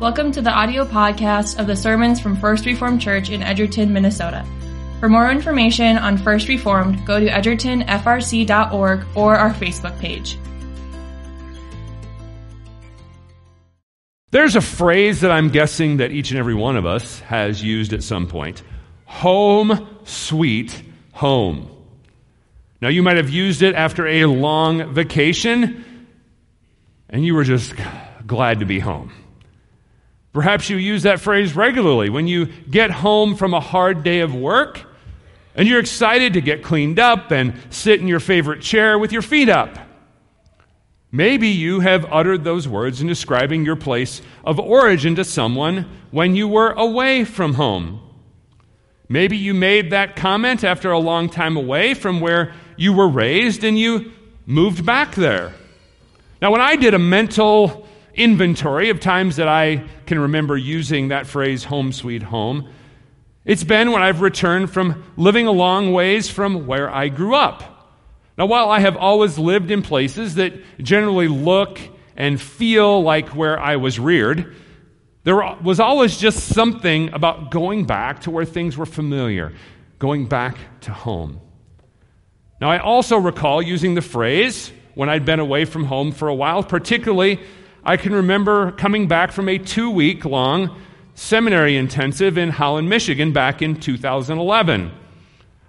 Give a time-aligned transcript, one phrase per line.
[0.00, 4.46] Welcome to the audio podcast of the sermons from First Reformed Church in Edgerton, Minnesota.
[5.00, 10.38] For more information on First Reformed, go to edgertonfrc.org or our Facebook page.
[14.30, 17.92] There's a phrase that I'm guessing that each and every one of us has used
[17.92, 18.62] at some point
[19.04, 20.80] home, sweet
[21.10, 21.68] home.
[22.80, 25.84] Now, you might have used it after a long vacation,
[27.10, 27.74] and you were just
[28.24, 29.12] glad to be home.
[30.32, 34.34] Perhaps you use that phrase regularly when you get home from a hard day of
[34.34, 34.84] work
[35.54, 39.22] and you're excited to get cleaned up and sit in your favorite chair with your
[39.22, 39.76] feet up.
[41.10, 46.36] Maybe you have uttered those words in describing your place of origin to someone when
[46.36, 48.00] you were away from home.
[49.08, 53.64] Maybe you made that comment after a long time away from where you were raised
[53.64, 54.12] and you
[54.44, 55.54] moved back there.
[56.42, 57.87] Now, when I did a mental
[58.18, 62.68] inventory of times that I can remember using that phrase, home sweet home.
[63.44, 67.96] It's been when I've returned from living a long ways from where I grew up.
[68.36, 71.80] Now, while I have always lived in places that generally look
[72.16, 74.54] and feel like where I was reared,
[75.24, 79.52] there was always just something about going back to where things were familiar,
[79.98, 81.40] going back to home.
[82.60, 86.34] Now, I also recall using the phrase when I'd been away from home for a
[86.34, 87.40] while, particularly
[87.88, 90.78] I can remember coming back from a two week long
[91.14, 94.92] seminary intensive in Holland, Michigan back in 2011.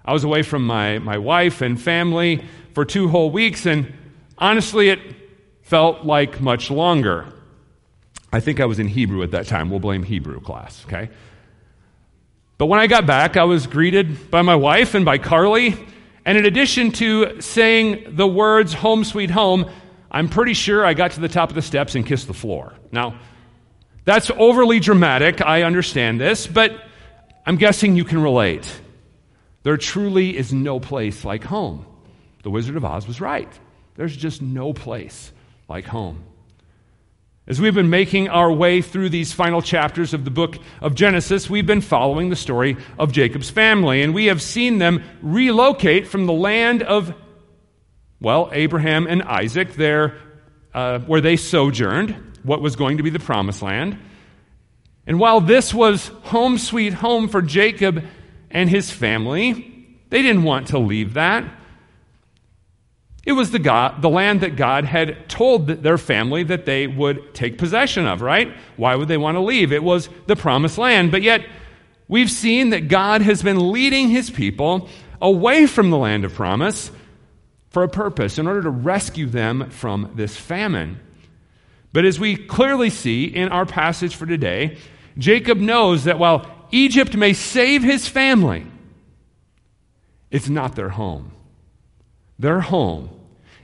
[0.04, 3.94] I was away from my, my wife and family for two whole weeks, and
[4.36, 5.00] honestly, it
[5.62, 7.32] felt like much longer.
[8.30, 9.70] I think I was in Hebrew at that time.
[9.70, 11.08] We'll blame Hebrew class, okay?
[12.58, 15.74] But when I got back, I was greeted by my wife and by Carly.
[16.26, 19.70] And in addition to saying the words home sweet home,
[20.10, 22.74] I'm pretty sure I got to the top of the steps and kissed the floor.
[22.90, 23.18] Now,
[24.04, 25.40] that's overly dramatic.
[25.40, 26.72] I understand this, but
[27.46, 28.68] I'm guessing you can relate.
[29.62, 31.86] There truly is no place like home.
[32.42, 33.48] The Wizard of Oz was right.
[33.96, 35.32] There's just no place
[35.68, 36.24] like home.
[37.46, 41.50] As we've been making our way through these final chapters of the book of Genesis,
[41.50, 46.26] we've been following the story of Jacob's family, and we have seen them relocate from
[46.26, 47.12] the land of
[48.20, 50.18] well, Abraham and Isaac, there
[50.74, 53.98] uh, where they sojourned, what was going to be the promised land.
[55.06, 58.04] And while this was home sweet home for Jacob
[58.50, 61.44] and his family, they didn't want to leave that.
[63.24, 67.34] It was the, God, the land that God had told their family that they would
[67.34, 68.54] take possession of, right?
[68.76, 69.72] Why would they want to leave?
[69.72, 71.10] It was the promised land.
[71.10, 71.46] But yet,
[72.08, 74.88] we've seen that God has been leading his people
[75.20, 76.90] away from the land of promise
[77.70, 81.00] for a purpose, in order to rescue them from this famine.
[81.92, 84.76] But as we clearly see in our passage for today,
[85.18, 88.66] Jacob knows that while Egypt may save his family,
[90.30, 91.32] it's not their home.
[92.38, 93.10] Their home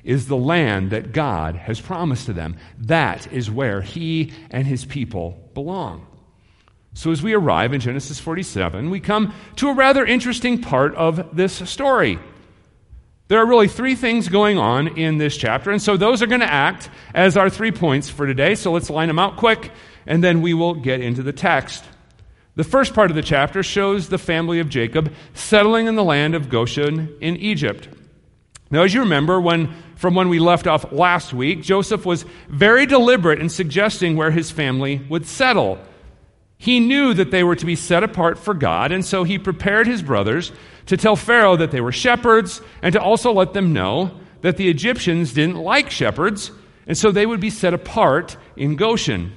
[0.05, 2.57] is the land that God has promised to them.
[2.79, 6.07] That is where he and his people belong.
[6.95, 11.37] So, as we arrive in Genesis 47, we come to a rather interesting part of
[11.37, 12.19] this story.
[13.29, 16.43] There are really three things going on in this chapter, and so those are going
[16.43, 18.55] to act as our three points for today.
[18.55, 19.73] So let's line them out quick,
[20.07, 21.85] and then we will get into the text.
[22.55, 26.35] The first part of the chapter shows the family of Jacob settling in the land
[26.37, 27.89] of Goshen in Egypt.
[28.71, 32.87] Now, as you remember, when, from when we left off last week, Joseph was very
[32.87, 35.79] deliberate in suggesting where his family would settle.
[36.59, 39.87] He knew that they were to be set apart for God, and so he prepared
[39.87, 40.53] his brothers
[40.87, 44.69] to tell Pharaoh that they were shepherds and to also let them know that the
[44.69, 46.51] Egyptians didn't like shepherds,
[46.87, 49.33] and so they would be set apart in Goshen.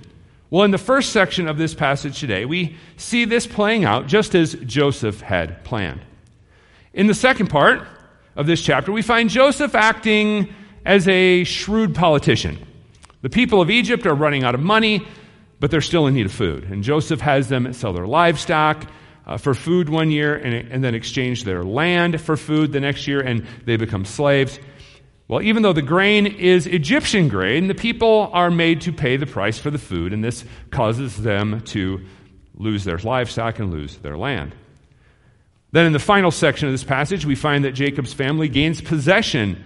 [0.50, 4.34] Well, in the first section of this passage today, we see this playing out just
[4.34, 6.01] as Joseph had planned.
[6.94, 7.88] In the second part
[8.36, 10.53] of this chapter, we find Joseph acting
[10.86, 12.57] as a shrewd politician.
[13.22, 15.06] The people of Egypt are running out of money,
[15.59, 16.63] but they're still in need of food.
[16.65, 18.89] And Joseph has them sell their livestock
[19.25, 23.07] uh, for food one year and, and then exchange their land for food the next
[23.07, 24.59] year, and they become slaves.
[25.27, 29.27] Well, even though the grain is Egyptian grain, the people are made to pay the
[29.27, 32.03] price for the food, and this causes them to
[32.55, 34.55] lose their livestock and lose their land.
[35.71, 39.63] Then in the final section of this passage, we find that Jacob's family gains possession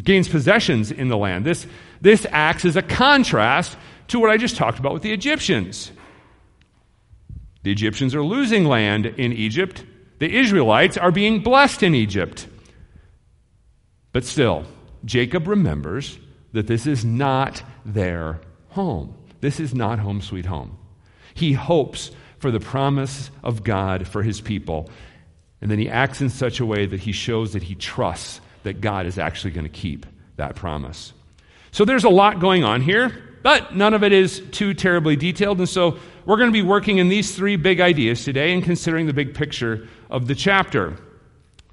[0.00, 1.44] gains possessions in the land.
[1.44, 1.66] This,
[2.00, 3.76] this acts as a contrast
[4.08, 5.92] to what I just talked about with the Egyptians.
[7.62, 9.84] The Egyptians are losing land in Egypt.
[10.18, 12.46] The Israelites are being blessed in Egypt.
[14.12, 14.64] But still,
[15.04, 16.18] Jacob remembers
[16.52, 19.14] that this is not their home.
[19.40, 20.76] this is not home sweet home.
[21.34, 24.88] He hopes for the promise of God for his people.
[25.60, 28.80] And then he acts in such a way that he shows that he trusts that
[28.80, 30.06] God is actually going to keep
[30.36, 31.12] that promise.
[31.72, 35.58] So there's a lot going on here, but none of it is too terribly detailed.
[35.58, 39.06] And so we're going to be working in these three big ideas today and considering
[39.06, 40.96] the big picture of the chapter.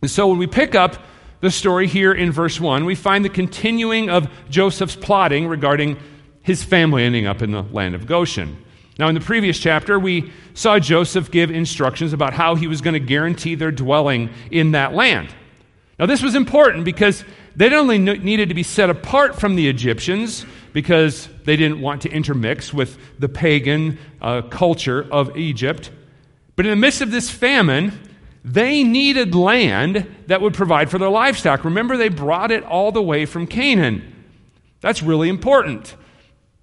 [0.03, 1.03] And so when we pick up
[1.39, 5.97] the story here in verse 1, we find the continuing of Joseph's plotting regarding
[6.43, 8.55] his family ending up in the land of Goshen.
[8.99, 12.93] Now, in the previous chapter, we saw Joseph give instructions about how he was going
[12.93, 15.33] to guarantee their dwelling in that land.
[15.97, 17.25] Now, this was important because
[17.55, 22.01] they not only needed to be set apart from the Egyptians because they didn't want
[22.01, 25.91] to intermix with the pagan uh, culture of Egypt,
[26.55, 27.97] but in the midst of this famine,
[28.43, 31.63] they needed land that would provide for their livestock.
[31.63, 34.25] Remember, they brought it all the way from Canaan.
[34.81, 35.95] That's really important.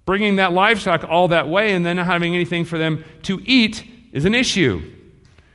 [0.05, 3.83] Bringing that livestock all that way and then not having anything for them to eat
[4.11, 4.81] is an issue.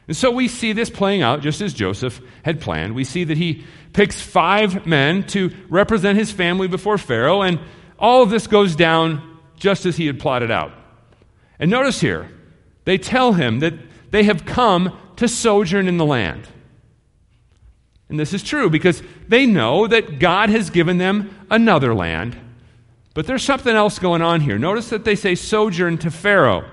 [0.08, 2.94] And so we see this playing out just as Joseph had planned.
[2.94, 7.58] We see that he picks five men to represent his family before Pharaoh, and
[7.98, 10.72] all of this goes down just as he had plotted out.
[11.58, 12.30] And notice here,
[12.84, 13.74] they tell him that
[14.10, 16.46] they have come to sojourn in the land.
[18.08, 22.36] And this is true because they know that God has given them another land.
[23.14, 24.58] But there's something else going on here.
[24.58, 26.70] Notice that they say sojourn to Pharaoh.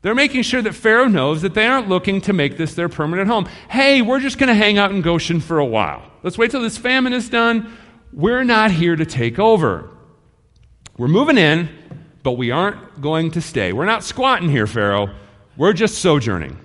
[0.00, 3.28] They're making sure that Pharaoh knows that they aren't looking to make this their permanent
[3.28, 3.46] home.
[3.68, 6.02] Hey, we're just going to hang out in Goshen for a while.
[6.22, 7.76] Let's wait till this famine is done.
[8.12, 9.90] We're not here to take over.
[10.98, 11.68] We're moving in,
[12.24, 13.72] but we aren't going to stay.
[13.72, 15.14] We're not squatting here, Pharaoh.
[15.56, 16.58] We're just sojourning.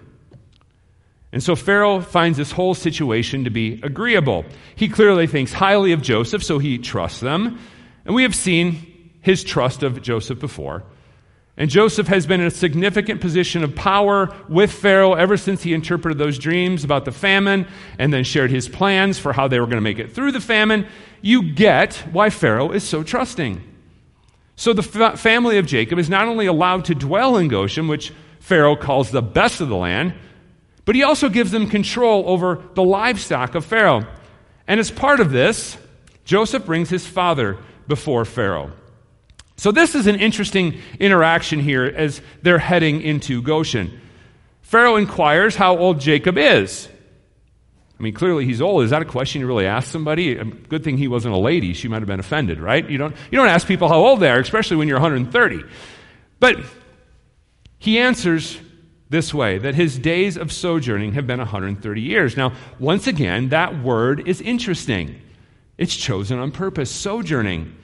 [1.32, 4.44] And so Pharaoh finds this whole situation to be agreeable.
[4.76, 7.60] He clearly thinks highly of Joseph, so he trusts them.
[8.06, 10.84] And we have seen his trust of Joseph before.
[11.56, 15.76] And Joseph has been in a significant position of power with Pharaoh ever since he
[15.76, 17.68] interpreted those dreams about the famine
[18.00, 20.42] and then shared his plans for how they were going to make it through the
[20.42, 20.88] famine.
[21.22, 23.73] You get why Pharaoh is so trusting.
[24.64, 28.14] So the fa- family of Jacob is not only allowed to dwell in Goshen, which
[28.40, 30.14] Pharaoh calls the best of the land,
[30.86, 34.08] but he also gives them control over the livestock of Pharaoh.
[34.66, 35.78] And as part of this,
[36.24, 37.58] Joseph brings his father
[37.90, 38.72] before Pharaoh.
[39.58, 44.00] So, this is an interesting interaction here as they're heading into Goshen.
[44.62, 46.88] Pharaoh inquires how old Jacob is.
[48.00, 48.84] I mean, clearly he's old.
[48.84, 50.36] Is that a question you really ask somebody?
[50.36, 51.74] Good thing he wasn't a lady.
[51.74, 52.90] She might have been offended, right?
[52.90, 55.64] You don't, you don't ask people how old they are, especially when you're 130.
[56.40, 56.58] But
[57.78, 58.60] he answers
[59.10, 62.36] this way that his days of sojourning have been 130 years.
[62.36, 65.22] Now, once again, that word is interesting.
[65.78, 67.76] It's chosen on purpose sojourning.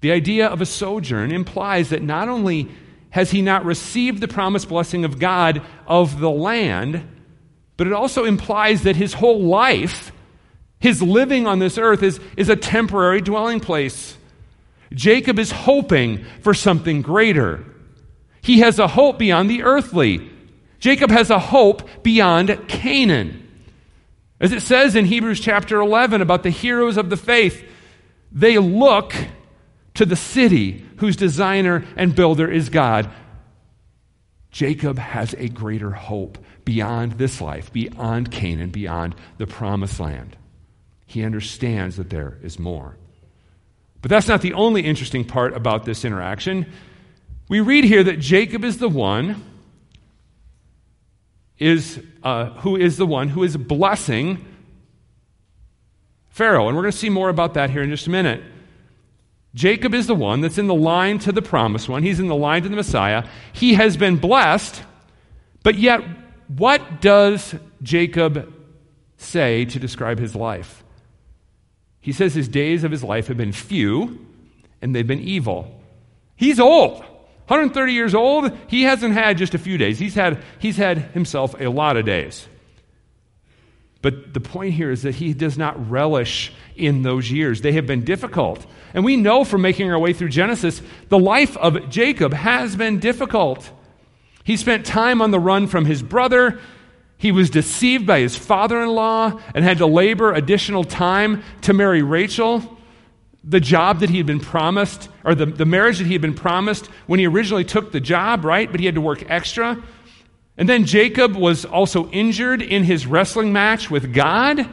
[0.00, 2.70] The idea of a sojourn implies that not only
[3.10, 7.06] has he not received the promised blessing of God of the land,
[7.76, 10.12] but it also implies that his whole life,
[10.78, 14.16] his living on this earth, is, is a temporary dwelling place.
[14.92, 17.64] Jacob is hoping for something greater.
[18.42, 20.30] He has a hope beyond the earthly.
[20.78, 23.38] Jacob has a hope beyond Canaan.
[24.40, 27.64] As it says in Hebrews chapter 11 about the heroes of the faith,
[28.32, 29.14] they look
[29.94, 33.08] to the city whose designer and builder is God.
[34.52, 40.36] Jacob has a greater hope beyond this life, beyond Canaan, beyond the promised land.
[41.06, 42.96] He understands that there is more.
[44.02, 46.70] But that's not the only interesting part about this interaction.
[47.48, 49.42] We read here that Jacob is the one
[51.58, 54.44] is uh, who is the one who is blessing
[56.32, 58.42] Pharaoh, and we're going to see more about that here in just a minute.
[59.54, 62.02] Jacob is the one that's in the line to the promised one.
[62.02, 63.24] He's in the line to the Messiah.
[63.52, 64.82] He has been blessed,
[65.62, 66.02] but yet,
[66.48, 68.52] what does Jacob
[69.16, 70.82] say to describe his life?
[72.00, 74.26] He says his days of his life have been few
[74.80, 75.80] and they've been evil.
[76.34, 77.04] He's old.
[77.46, 79.98] 130 years old, he hasn't had just a few days.
[79.98, 82.48] He's had, he's had himself a lot of days.
[84.02, 87.60] But the point here is that he does not relish in those years.
[87.60, 88.66] They have been difficult.
[88.92, 92.98] And we know from making our way through Genesis, the life of Jacob has been
[92.98, 93.70] difficult.
[94.44, 96.58] He spent time on the run from his brother.
[97.16, 101.72] He was deceived by his father in law and had to labor additional time to
[101.72, 102.78] marry Rachel
[103.44, 106.34] the job that he had been promised, or the, the marriage that he had been
[106.34, 108.70] promised when he originally took the job, right?
[108.70, 109.82] But he had to work extra.
[110.62, 114.64] And then Jacob was also injured in his wrestling match with God.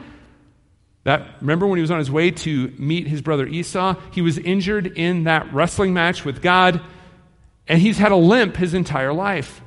[1.02, 3.96] That, remember when he was on his way to meet his brother Esau?
[4.12, 6.80] He was injured in that wrestling match with God.
[7.66, 9.62] and he's had a limp his entire life.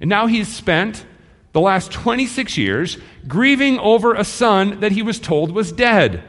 [0.00, 1.04] And now he's spent
[1.52, 2.96] the last 26 years
[3.28, 6.24] grieving over a son that he was told was dead.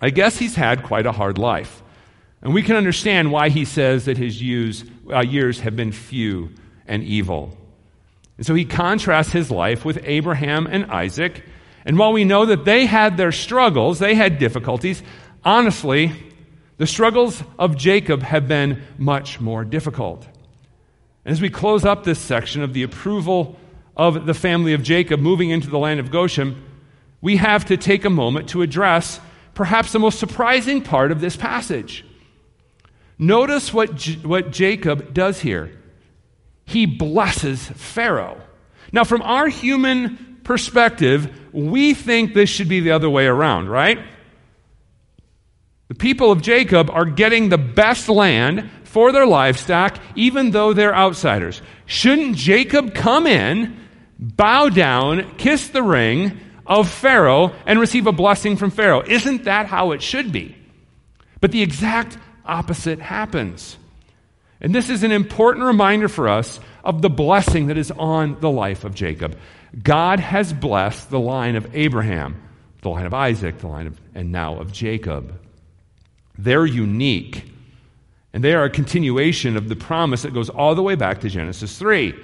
[0.00, 1.82] I guess he's had quite a hard life.
[2.40, 6.54] And we can understand why he says that his years, uh, years have been few
[6.86, 7.54] and evil.
[8.36, 11.42] And so he contrasts his life with Abraham and Isaac.
[11.84, 15.02] And while we know that they had their struggles, they had difficulties,
[15.44, 16.12] honestly,
[16.76, 20.26] the struggles of Jacob have been much more difficult.
[21.24, 23.58] And As we close up this section of the approval
[23.96, 26.62] of the family of Jacob moving into the land of Goshen,
[27.22, 29.20] we have to take a moment to address
[29.54, 32.04] perhaps the most surprising part of this passage.
[33.18, 35.72] Notice what, J- what Jacob does here.
[36.66, 38.40] He blesses Pharaoh.
[38.92, 43.98] Now, from our human perspective, we think this should be the other way around, right?
[45.88, 50.94] The people of Jacob are getting the best land for their livestock, even though they're
[50.94, 51.62] outsiders.
[51.86, 53.76] Shouldn't Jacob come in,
[54.18, 59.02] bow down, kiss the ring of Pharaoh, and receive a blessing from Pharaoh?
[59.06, 60.56] Isn't that how it should be?
[61.40, 63.78] But the exact opposite happens.
[64.60, 68.50] And this is an important reminder for us of the blessing that is on the
[68.50, 69.36] life of Jacob.
[69.82, 72.42] God has blessed the line of Abraham,
[72.82, 75.38] the line of Isaac, the line of, and now of Jacob.
[76.38, 77.44] They're unique.
[78.32, 81.28] And they are a continuation of the promise that goes all the way back to
[81.28, 82.14] Genesis 3.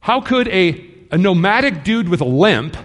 [0.00, 2.76] How could a, a nomadic dude with a limp,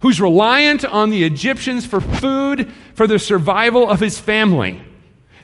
[0.00, 4.80] who's reliant on the Egyptians for food for the survival of his family,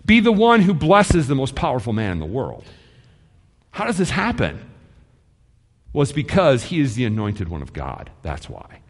[0.05, 2.65] be the one who blesses the most powerful man in the world?
[3.71, 4.71] How does this happen?
[5.93, 8.11] Well, it's because he is the anointed one of God.
[8.23, 8.81] That's why.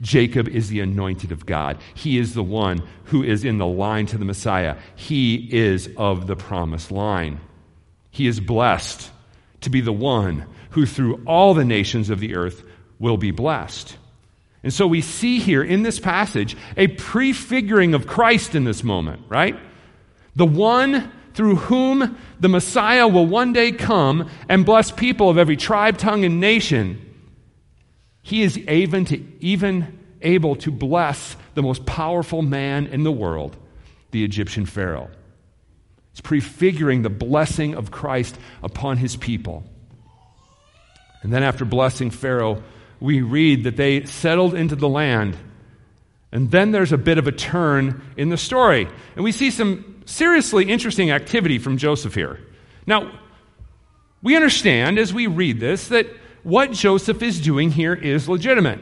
[0.00, 1.78] Jacob is the anointed of God.
[1.94, 4.76] He is the one who is in the line to the Messiah.
[4.96, 7.40] He is of the promised line.
[8.10, 9.10] He is blessed
[9.60, 12.64] to be the one who, through all the nations of the earth,
[12.98, 13.96] will be blessed.
[14.62, 19.22] And so we see here in this passage a prefiguring of Christ in this moment,
[19.28, 19.58] right?
[20.36, 25.56] The one through whom the Messiah will one day come and bless people of every
[25.56, 27.06] tribe, tongue, and nation
[28.22, 33.56] he is even, to, even able to bless the most powerful man in the world,
[34.10, 35.10] the Egyptian Pharaoh.
[36.12, 39.64] It's prefiguring the blessing of Christ upon his people.
[41.22, 42.62] And then, after blessing Pharaoh,
[42.98, 45.36] we read that they settled into the land.
[46.32, 48.88] And then there's a bit of a turn in the story.
[49.16, 52.40] And we see some seriously interesting activity from Joseph here.
[52.86, 53.12] Now,
[54.22, 56.06] we understand as we read this that
[56.42, 58.80] what Joseph is doing here is legitimate.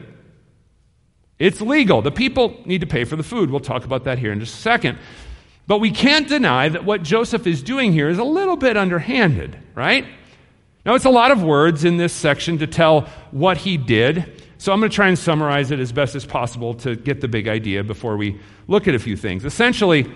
[1.37, 2.01] It's legal.
[2.01, 3.49] The people need to pay for the food.
[3.49, 4.97] We'll talk about that here in just a second.
[5.67, 9.57] But we can't deny that what Joseph is doing here is a little bit underhanded,
[9.75, 10.05] right?
[10.85, 14.43] Now, it's a lot of words in this section to tell what he did.
[14.57, 17.27] So I'm going to try and summarize it as best as possible to get the
[17.27, 19.45] big idea before we look at a few things.
[19.45, 20.11] Essentially,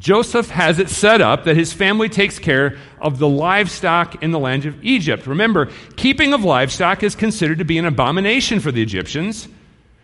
[0.00, 4.38] Joseph has it set up that his family takes care of the livestock in the
[4.38, 5.26] land of Egypt.
[5.26, 9.48] Remember, keeping of livestock is considered to be an abomination for the Egyptians.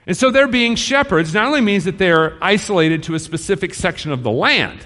[0.07, 3.73] And so their being shepherds not only means that they are isolated to a specific
[3.73, 4.85] section of the land,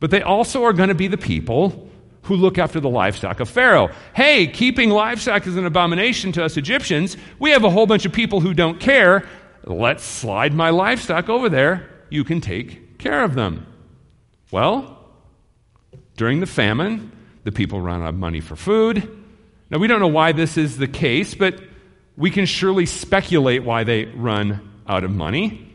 [0.00, 1.90] but they also are going to be the people
[2.22, 3.90] who look after the livestock of Pharaoh.
[4.14, 7.16] Hey, keeping livestock is an abomination to us Egyptians.
[7.38, 9.26] We have a whole bunch of people who don't care.
[9.64, 11.88] Let's slide my livestock over there.
[12.10, 13.66] You can take care of them.
[14.50, 14.98] Well,
[16.16, 17.12] during the famine,
[17.44, 19.16] the people run out of money for food.
[19.70, 21.60] Now, we don't know why this is the case, but
[22.16, 25.72] we can surely speculate why they run out of money.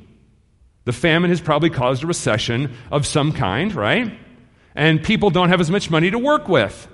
[0.86, 4.20] The famine has probably caused a recession of some kind, right?
[4.76, 6.88] And people don't have as much money to work with.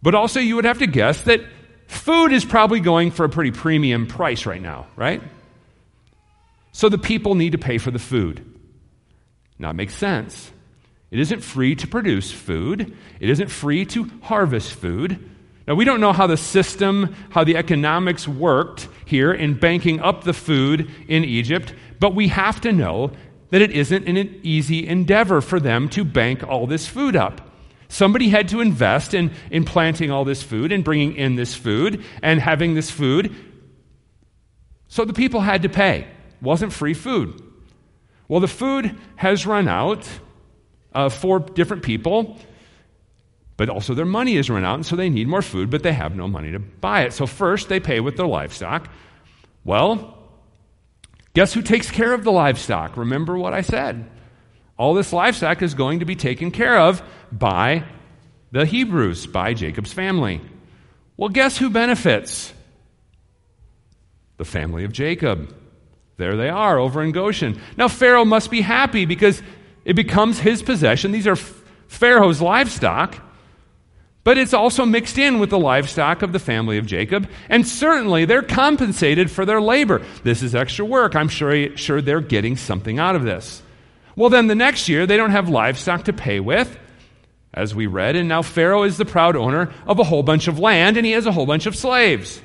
[0.00, 1.40] But also, you would have to guess that
[1.86, 5.22] food is probably going for a pretty premium price right now, right?
[6.72, 8.51] So the people need to pay for the food.
[9.62, 10.50] Now, it makes sense.
[11.12, 15.30] It isn't free to produce food, it isn't free to harvest food.
[15.68, 20.24] Now, we don't know how the system, how the economics worked here in banking up
[20.24, 23.12] the food in Egypt, but we have to know
[23.50, 27.52] that it isn't an easy endeavor for them to bank all this food up.
[27.88, 32.02] Somebody had to invest in, in planting all this food and bringing in this food
[32.20, 33.32] and having this food.
[34.88, 36.00] So the people had to pay.
[36.00, 37.51] It wasn't free food.
[38.32, 40.08] Well, the food has run out
[40.94, 42.38] uh, for different people,
[43.58, 45.92] but also their money has run out, and so they need more food, but they
[45.92, 47.12] have no money to buy it.
[47.12, 48.90] So first, they pay with their livestock.
[49.64, 50.16] Well,
[51.34, 52.96] guess who takes care of the livestock?
[52.96, 54.08] Remember what I said.
[54.78, 57.84] All this livestock is going to be taken care of by
[58.50, 60.40] the Hebrews, by Jacob's family.
[61.18, 62.54] Well, guess who benefits?
[64.38, 65.54] The family of Jacob.
[66.16, 67.60] There they are over in Goshen.
[67.76, 69.42] Now, Pharaoh must be happy because
[69.84, 71.12] it becomes his possession.
[71.12, 73.16] These are Pharaoh's livestock,
[74.24, 77.28] but it's also mixed in with the livestock of the family of Jacob.
[77.48, 80.02] And certainly they're compensated for their labor.
[80.22, 81.16] This is extra work.
[81.16, 83.62] I'm sure, sure they're getting something out of this.
[84.14, 86.78] Well, then the next year, they don't have livestock to pay with,
[87.54, 90.58] as we read, and now Pharaoh is the proud owner of a whole bunch of
[90.58, 92.40] land, and he has a whole bunch of slaves.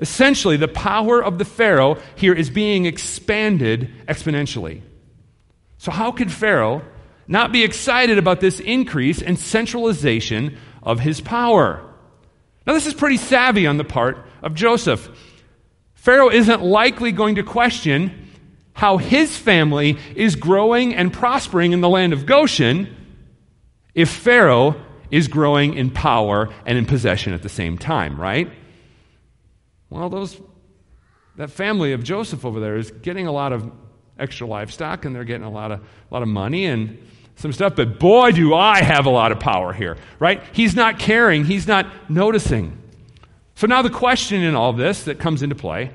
[0.00, 4.82] Essentially, the power of the Pharaoh here is being expanded exponentially.
[5.78, 6.82] So, how could Pharaoh
[7.26, 11.84] not be excited about this increase and centralization of his power?
[12.66, 15.08] Now, this is pretty savvy on the part of Joseph.
[15.94, 18.28] Pharaoh isn't likely going to question
[18.72, 22.94] how his family is growing and prospering in the land of Goshen
[23.94, 28.48] if Pharaoh is growing in power and in possession at the same time, right?
[29.90, 30.40] Well, those
[31.36, 33.70] that family of Joseph over there is getting a lot of
[34.18, 36.98] extra livestock and they're getting a lot of a lot of money and
[37.36, 40.42] some stuff, but boy do I have a lot of power here, right?
[40.52, 42.76] He's not caring, he's not noticing.
[43.54, 45.92] So now the question in all this that comes into play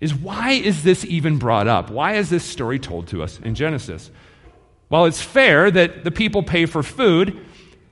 [0.00, 1.90] is why is this even brought up?
[1.90, 4.10] Why is this story told to us in Genesis?
[4.88, 7.40] While it's fair that the people pay for food,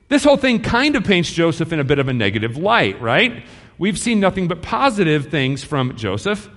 [0.09, 3.43] this whole thing kind of paints Joseph in a bit of a negative light, right?
[3.77, 6.49] We've seen nothing but positive things from Joseph.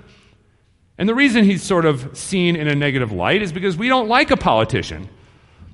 [0.98, 4.08] And the reason he's sort of seen in a negative light is because we don't
[4.08, 5.08] like a politician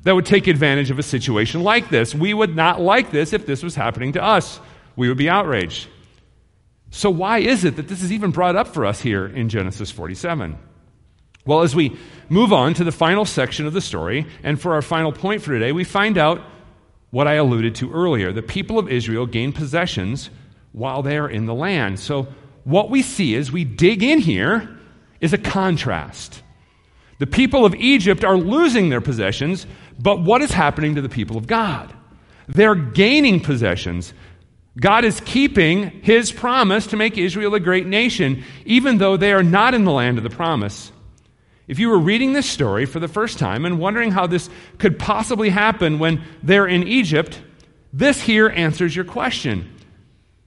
[0.03, 2.15] that would take advantage of a situation like this.
[2.15, 4.61] We would not like this if this was happening to us.
[4.97, 5.89] We would be outraged.
[6.91, 9.91] So, why is it that this is even brought up for us here in Genesis
[9.91, 10.59] 47?
[11.47, 11.97] Well, as we
[12.29, 15.53] move on to the final section of the story, and for our final point for
[15.53, 16.41] today, we find out
[17.11, 18.33] what I alluded to earlier.
[18.33, 20.31] The people of Israel gain possessions
[20.73, 22.01] while they are in the land.
[22.01, 22.29] So,
[22.65, 24.69] what we see as we dig in here
[25.21, 26.43] is a contrast.
[27.19, 29.67] The people of Egypt are losing their possessions,
[29.99, 31.93] but what is happening to the people of God?
[32.49, 34.13] They're gaining possessions
[34.79, 39.43] God is keeping his promise to make Israel a great nation, even though they are
[39.43, 40.91] not in the land of the promise.
[41.69, 44.99] If you were reading this story for the first time and wondering how this could
[44.99, 47.39] possibly happen when they're in Egypt,
[47.93, 49.71] this here answers your question.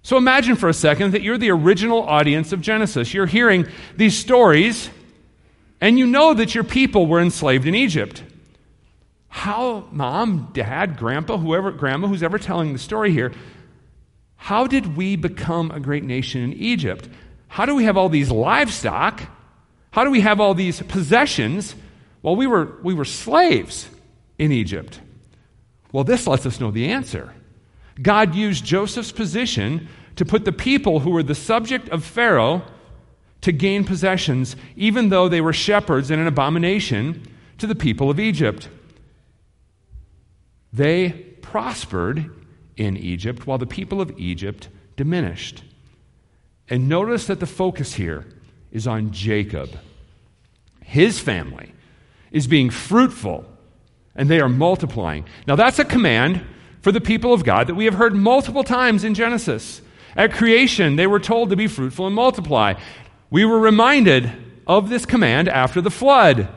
[0.05, 3.11] So imagine for a second that you're the original audience of Genesis.
[3.11, 3.65] You're hearing
[3.97, 4.91] these stories,
[5.81, 8.21] and you know that your people were enslaved in Egypt.
[9.29, 13.31] How, mom, dad, grandpa, whoever, grandma, who's ever telling the story here,
[14.35, 17.09] how did we become a great nation in Egypt?
[17.47, 19.23] How do we have all these livestock?
[19.89, 21.73] How do we have all these possessions?
[22.21, 23.89] Well, we were, we were slaves
[24.37, 24.99] in Egypt.
[25.91, 27.33] Well, this lets us know the answer.
[28.01, 32.63] God used Joseph's position to put the people who were the subject of Pharaoh
[33.41, 37.23] to gain possessions, even though they were shepherds and an abomination
[37.57, 38.69] to the people of Egypt.
[40.73, 41.09] They
[41.41, 42.31] prospered
[42.75, 45.63] in Egypt, while the people of Egypt diminished.
[46.69, 48.25] And notice that the focus here
[48.71, 49.69] is on Jacob.
[50.83, 51.71] His family
[52.31, 53.45] is being fruitful
[54.15, 55.25] and they are multiplying.
[55.47, 56.41] Now, that's a command
[56.85, 59.81] for the people of God that we have heard multiple times in Genesis.
[60.15, 62.75] At creation, they were told to be fruitful and multiply.
[63.31, 64.31] We were reminded
[64.67, 66.47] of this command after the flood.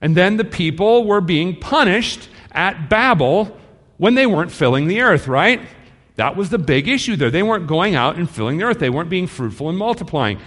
[0.00, 3.56] And then the people were being punished at Babel
[3.96, 5.60] when they weren't filling the earth, right?
[6.16, 7.30] That was the big issue there.
[7.30, 10.40] They weren't going out and filling the earth, they weren't being fruitful and multiplying.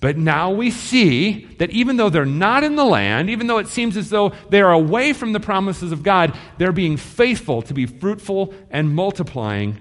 [0.00, 3.68] But now we see that even though they're not in the land, even though it
[3.68, 7.74] seems as though they are away from the promises of God, they're being faithful to
[7.74, 9.78] be fruitful and multiplying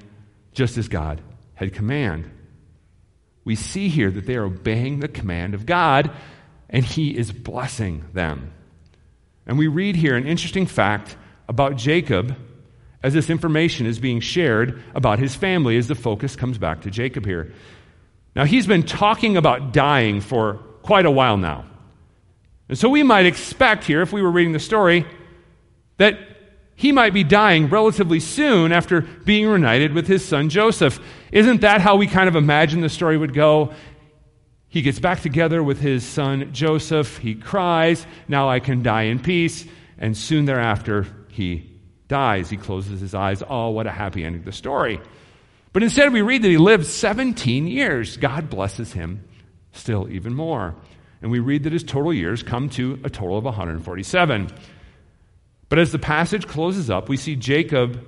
[0.51, 1.21] just as God
[1.55, 2.29] had commanded.
[3.45, 6.11] We see here that they are obeying the command of God
[6.69, 8.51] and He is blessing them.
[9.47, 11.15] And we read here an interesting fact
[11.47, 12.35] about Jacob
[13.01, 16.91] as this information is being shared about his family as the focus comes back to
[16.91, 17.53] Jacob here.
[18.35, 21.65] Now, he's been talking about dying for quite a while now.
[22.67, 25.05] And so we might expect here, if we were reading the story,
[25.97, 26.17] that
[26.75, 30.99] he might be dying relatively soon after being reunited with his son Joseph.
[31.31, 33.73] Isn't that how we kind of imagine the story would go?
[34.69, 37.17] He gets back together with his son Joseph.
[37.17, 39.65] He cries, Now I can die in peace.
[39.97, 41.69] And soon thereafter, he
[42.07, 42.49] dies.
[42.49, 43.43] He closes his eyes.
[43.49, 45.01] Oh, what a happy ending to the story.
[45.71, 48.17] But instead, we read that he lived 17 years.
[48.17, 49.23] God blesses him
[49.71, 50.75] still even more.
[51.21, 54.51] And we read that his total years come to a total of 147.
[55.67, 58.05] But as the passage closes up, we see Jacob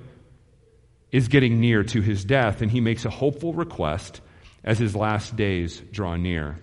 [1.12, 4.20] is getting near to his death, and he makes a hopeful request
[4.64, 6.58] as his last days draw near.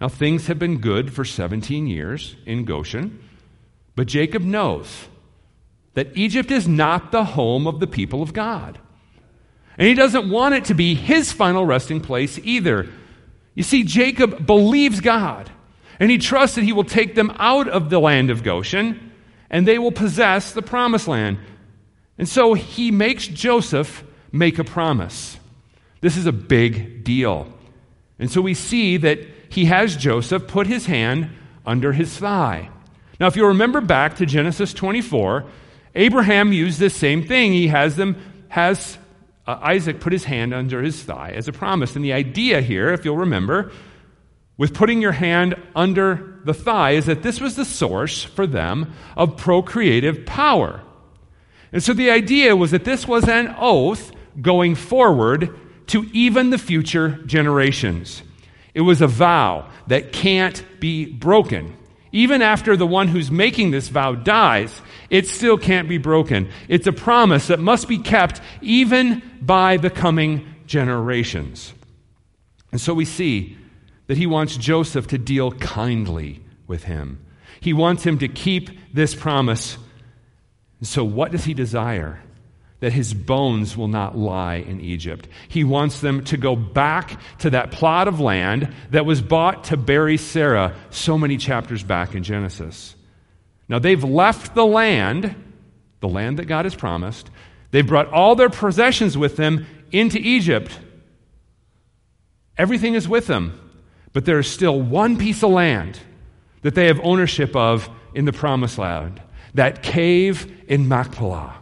[0.00, 3.22] Now, things have been good for 17 years in Goshen,
[3.94, 5.06] but Jacob knows
[5.94, 8.78] that Egypt is not the home of the people of God.
[9.78, 12.88] And he doesn't want it to be his final resting place either.
[13.54, 15.50] You see, Jacob believes God,
[16.00, 19.12] and he trusts that he will take them out of the land of Goshen,
[19.48, 21.38] and they will possess the promised land.
[22.18, 25.38] And so he makes Joseph make a promise.
[26.00, 27.52] This is a big deal.
[28.18, 31.30] And so we see that he has Joseph put his hand
[31.64, 32.70] under his thigh.
[33.20, 35.44] Now, if you remember back to Genesis 24,
[35.94, 37.52] Abraham used this same thing.
[37.52, 38.16] He has them,
[38.48, 38.98] has
[39.48, 41.96] uh, Isaac put his hand under his thigh as a promise.
[41.96, 43.72] And the idea here, if you'll remember,
[44.58, 48.92] with putting your hand under the thigh is that this was the source for them
[49.16, 50.82] of procreative power.
[51.72, 55.58] And so the idea was that this was an oath going forward
[55.88, 58.22] to even the future generations.
[58.74, 61.74] It was a vow that can't be broken.
[62.12, 66.48] Even after the one who's making this vow dies, it still can't be broken.
[66.68, 71.72] It's a promise that must be kept even by the coming generations.
[72.72, 73.56] And so we see
[74.06, 77.24] that he wants Joseph to deal kindly with him.
[77.60, 79.76] He wants him to keep this promise.
[80.82, 82.22] So, what does he desire?
[82.80, 85.28] That his bones will not lie in Egypt.
[85.48, 89.76] He wants them to go back to that plot of land that was bought to
[89.76, 92.94] bury Sarah so many chapters back in Genesis.
[93.68, 95.34] Now they've left the land,
[96.00, 97.30] the land that God has promised.
[97.72, 100.78] They've brought all their possessions with them into Egypt.
[102.56, 103.58] Everything is with them,
[104.12, 105.98] but there is still one piece of land
[106.62, 109.20] that they have ownership of in the promised land
[109.54, 111.56] that cave in Machpelah.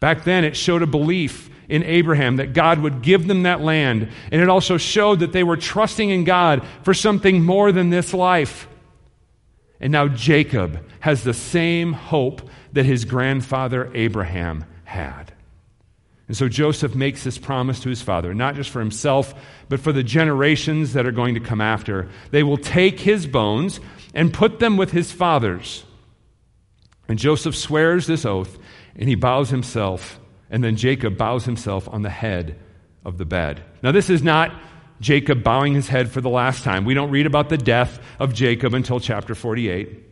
[0.00, 4.08] Back then, it showed a belief in Abraham that God would give them that land.
[4.32, 8.14] And it also showed that they were trusting in God for something more than this
[8.14, 8.68] life.
[9.80, 15.32] And now Jacob has the same hope that his grandfather Abraham had.
[16.26, 19.34] And so Joseph makes this promise to his father, not just for himself,
[19.68, 22.08] but for the generations that are going to come after.
[22.30, 23.80] They will take his bones
[24.14, 25.84] and put them with his father's.
[27.08, 28.58] And Joseph swears this oath
[28.98, 30.18] and he bows himself,
[30.50, 32.58] and then Jacob bows himself on the head
[33.04, 33.62] of the bed.
[33.82, 34.52] Now, this is not
[35.00, 36.84] Jacob bowing his head for the last time.
[36.84, 40.04] We don't read about the death of Jacob until chapter 48.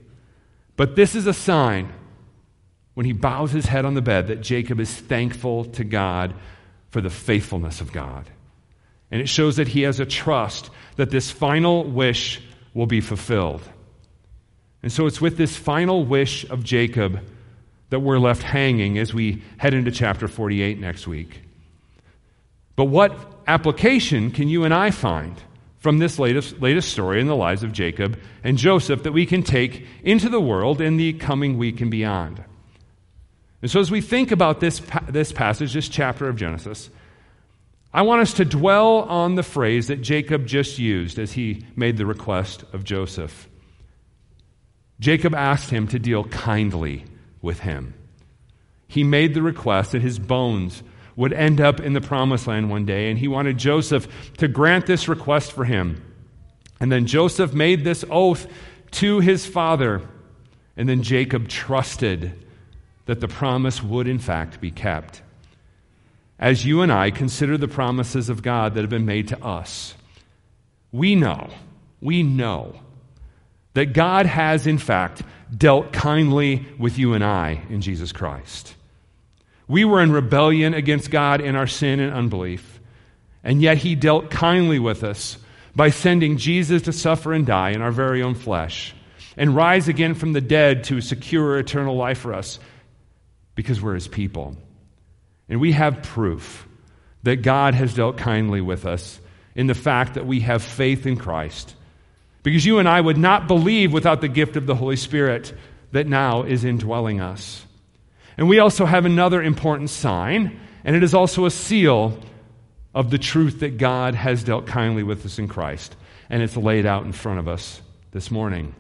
[0.77, 1.93] But this is a sign
[2.95, 6.35] when he bows his head on the bed that Jacob is thankful to God
[6.91, 8.31] for the faithfulness of God.
[9.11, 12.41] And it shows that he has a trust that this final wish
[12.75, 13.63] will be fulfilled.
[14.83, 17.21] And so it's with this final wish of Jacob
[17.91, 21.43] that we're left hanging as we head into chapter 48 next week.
[22.75, 25.43] But what application can you and I find
[25.79, 29.43] from this latest, latest story in the lives of Jacob and Joseph that we can
[29.43, 32.45] take into the world in the coming week and beyond?
[33.63, 36.91] And so, as we think about this, this passage, this chapter of Genesis,
[37.93, 41.97] I want us to dwell on the phrase that Jacob just used as he made
[41.97, 43.49] the request of Joseph.
[45.01, 47.05] Jacob asked him to deal kindly
[47.47, 47.95] with him.
[48.87, 50.83] He made the request that his bones
[51.17, 54.85] would end up in the promised land one day, and he wanted Joseph to grant
[54.85, 56.03] this request for him.
[56.79, 58.47] And then Joseph made this oath
[58.93, 60.03] to his father,
[60.77, 62.45] and then Jacob trusted
[63.07, 65.23] that the promise would, in fact, be kept.
[66.39, 69.95] As you and I consider the promises of God that have been made to us,
[70.93, 71.49] we know,
[72.03, 72.81] we know
[73.77, 75.23] that God has, in fact,
[75.55, 78.75] dealt kindly with you and I in Jesus Christ.
[79.69, 82.81] We were in rebellion against God in our sin and unbelief,
[83.45, 85.37] and yet He dealt kindly with us
[85.75, 88.95] by sending Jesus to suffer and die in our very own flesh
[89.37, 92.59] and rise again from the dead to secure eternal life for us
[93.57, 94.57] because we're His people.
[95.51, 96.67] And we have proof
[97.25, 99.21] that God has dealt kindly with us
[99.55, 101.75] in the fact that we have faith in Christ
[102.47, 105.53] because you and I would not believe without the gift of the Holy Spirit
[105.91, 107.67] that now is indwelling us.
[108.39, 112.17] And we also have another important sign, and it is also a seal
[112.95, 115.97] of the truth that God has dealt kindly with us in Christ.
[116.31, 117.83] And it's laid out in front of us
[118.13, 118.77] this morning.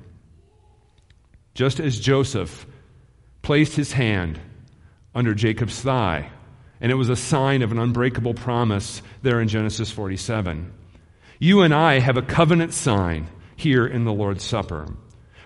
[1.52, 2.68] Just as Joseph
[3.42, 4.38] placed his hand
[5.12, 6.30] under Jacob's thigh,
[6.80, 10.72] and it was a sign of an unbreakable promise there in Genesis 47.
[11.40, 13.26] You and I have a covenant sign
[13.56, 14.86] here in the Lord's Supper.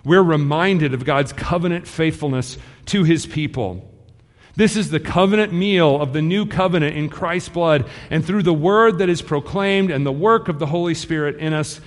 [0.05, 3.87] We're reminded of God's covenant faithfulness to his people.
[4.57, 7.88] This is the covenant meal of the new covenant in Christ's blood.
[8.11, 11.53] And through the word that is proclaimed and the work of the Holy Spirit in
[11.53, 11.81] us,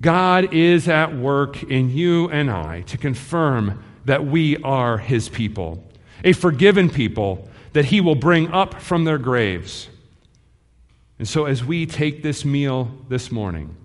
[0.00, 5.84] God is at work in you and I to confirm that we are his people,
[6.24, 9.88] a forgiven people that he will bring up from their graves.
[11.18, 13.76] And so, as we take this meal this morning,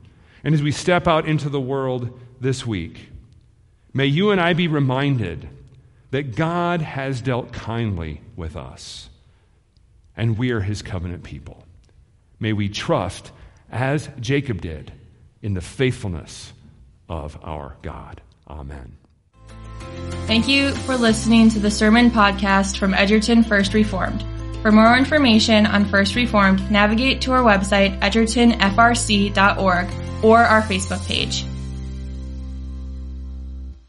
[0.45, 3.10] and as we step out into the world this week,
[3.93, 5.49] may you and I be reminded
[6.12, 9.10] that God has dealt kindly with us,
[10.15, 11.65] and we are his covenant people.
[12.39, 13.31] May we trust,
[13.71, 14.93] as Jacob did,
[15.41, 16.53] in the faithfulness
[17.10, 18.21] of our God.
[18.47, 18.97] Amen.
[20.27, 24.23] Thank you for listening to the Sermon Podcast from Edgerton First Reformed.
[24.65, 31.45] For more information on First Reformed, navigate to our website, edgertonfrc.org, or our Facebook page.